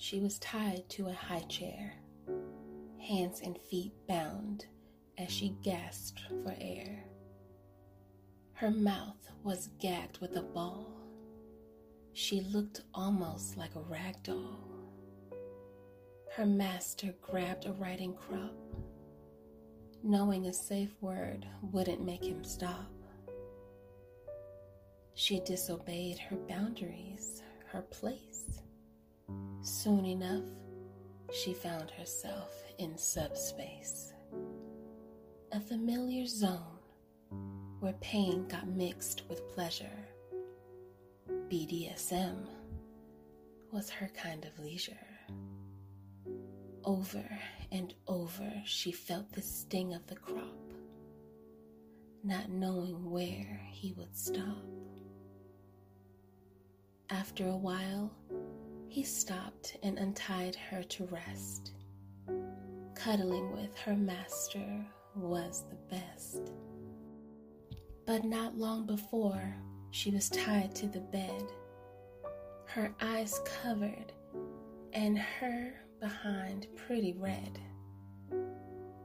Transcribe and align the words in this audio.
She 0.00 0.20
was 0.20 0.38
tied 0.38 0.88
to 0.90 1.08
a 1.08 1.12
high 1.12 1.42
chair, 1.48 1.92
hands 3.00 3.40
and 3.42 3.58
feet 3.58 3.92
bound 4.06 4.64
as 5.18 5.28
she 5.28 5.56
gasped 5.64 6.20
for 6.44 6.54
air. 6.60 7.04
Her 8.52 8.70
mouth 8.70 9.28
was 9.42 9.70
gagged 9.80 10.18
with 10.18 10.36
a 10.36 10.42
ball. 10.42 10.86
She 12.12 12.42
looked 12.42 12.82
almost 12.94 13.56
like 13.56 13.74
a 13.74 13.80
rag 13.80 14.22
doll. 14.22 14.60
Her 16.36 16.46
master 16.46 17.12
grabbed 17.20 17.66
a 17.66 17.72
riding 17.72 18.14
crop, 18.14 18.54
knowing 20.04 20.46
a 20.46 20.52
safe 20.52 20.94
word 21.00 21.44
wouldn't 21.60 22.04
make 22.04 22.24
him 22.24 22.44
stop. 22.44 22.92
She 25.14 25.40
disobeyed 25.40 26.20
her 26.20 26.36
boundaries, 26.36 27.42
her 27.66 27.82
place. 27.82 28.60
Soon 29.88 30.04
enough, 30.04 30.44
she 31.32 31.54
found 31.54 31.90
herself 31.92 32.52
in 32.76 32.98
subspace, 32.98 34.12
a 35.50 35.58
familiar 35.58 36.26
zone 36.26 36.78
where 37.80 37.94
pain 38.02 38.46
got 38.48 38.68
mixed 38.68 39.22
with 39.30 39.48
pleasure. 39.48 40.06
BDSM 41.48 42.36
was 43.72 43.88
her 43.88 44.10
kind 44.14 44.44
of 44.44 44.62
leisure. 44.62 45.08
Over 46.84 47.24
and 47.72 47.94
over, 48.06 48.52
she 48.66 48.92
felt 48.92 49.32
the 49.32 49.40
sting 49.40 49.94
of 49.94 50.06
the 50.06 50.16
crop, 50.16 50.74
not 52.22 52.50
knowing 52.50 53.10
where 53.10 53.58
he 53.70 53.94
would 53.94 54.14
stop. 54.14 54.66
After 57.08 57.48
a 57.48 57.56
while, 57.56 58.12
he 58.88 59.02
stopped 59.02 59.76
and 59.82 59.98
untied 59.98 60.56
her 60.56 60.82
to 60.82 61.04
rest. 61.06 61.72
Cuddling 62.94 63.52
with 63.52 63.76
her 63.78 63.94
master 63.94 64.84
was 65.14 65.64
the 65.68 65.96
best. 65.96 66.52
But 68.06 68.24
not 68.24 68.56
long 68.56 68.86
before, 68.86 69.54
she 69.90 70.10
was 70.10 70.30
tied 70.30 70.74
to 70.76 70.86
the 70.86 71.00
bed, 71.00 71.44
her 72.66 72.94
eyes 73.00 73.40
covered, 73.62 74.12
and 74.92 75.18
her 75.18 75.74
behind 76.00 76.66
pretty 76.76 77.12
red. 77.12 77.58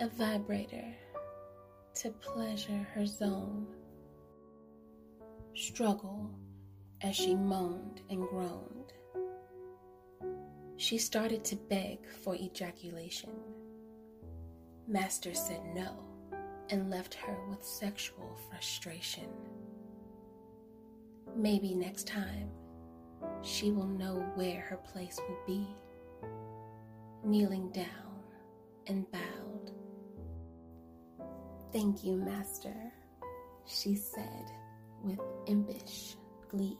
A 0.00 0.08
vibrator 0.08 0.94
to 1.96 2.10
pleasure 2.10 2.86
her 2.94 3.06
zone. 3.06 3.66
Struggle 5.54 6.30
as 7.02 7.16
she 7.16 7.34
moaned 7.34 8.00
and 8.08 8.26
groaned. 8.28 8.92
She 10.80 10.96
started 10.96 11.44
to 11.44 11.56
beg 11.56 11.98
for 12.22 12.34
ejaculation. 12.34 13.28
Master 14.88 15.34
said 15.34 15.60
no 15.74 15.92
and 16.70 16.88
left 16.88 17.12
her 17.12 17.36
with 17.50 17.62
sexual 17.62 18.38
frustration. 18.48 19.28
Maybe 21.36 21.74
next 21.74 22.06
time 22.06 22.48
she 23.42 23.70
will 23.70 23.88
know 23.88 24.24
where 24.36 24.62
her 24.62 24.78
place 24.78 25.20
will 25.28 25.38
be. 25.46 25.68
Kneeling 27.24 27.70
down 27.72 28.24
and 28.86 29.04
bowed. 29.12 29.72
Thank 31.74 32.02
you, 32.04 32.16
Master, 32.16 32.74
she 33.66 33.94
said 33.96 34.50
with 35.04 35.20
impish 35.46 36.16
glee. 36.48 36.78